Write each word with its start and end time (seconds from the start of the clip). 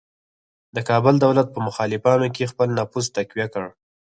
د 0.75 0.77
کابل 0.89 1.15
دولت 1.25 1.47
په 1.51 1.59
مخالفانو 1.67 2.27
کې 2.35 2.49
خپل 2.51 2.67
نفوذ 2.79 3.05
تقویه 3.17 3.47
کړ. 3.53 3.65